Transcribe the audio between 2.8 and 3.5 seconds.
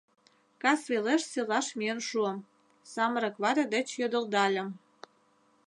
самырык